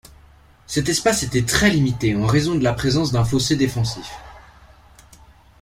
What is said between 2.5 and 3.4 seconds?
de la présence d'un